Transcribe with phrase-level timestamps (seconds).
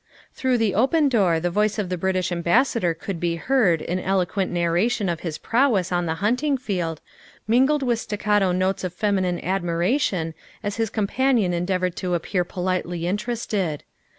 [0.33, 3.99] Through the open door the voice of the British Am bassador could be heard in
[3.99, 7.01] eloquent narration of his prowess on the hunting field,
[7.47, 10.33] mingled with staccato notes of feminine admiration
[10.63, 13.83] as his companion endeav ored to appear politely interested.